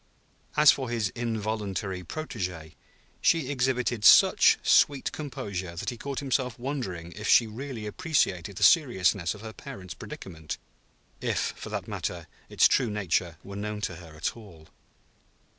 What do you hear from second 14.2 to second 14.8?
all.